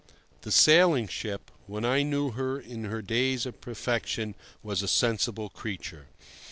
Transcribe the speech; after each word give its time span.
The 0.41 0.51
sailing 0.51 1.07
ship, 1.07 1.51
when 1.67 1.85
I 1.85 2.01
knew 2.01 2.31
her 2.31 2.59
in 2.59 2.85
her 2.85 3.03
days 3.03 3.45
of 3.45 3.61
perfection, 3.61 4.33
was 4.63 4.81
a 4.81 4.87
sensible 4.87 5.49
creature. 5.51 6.07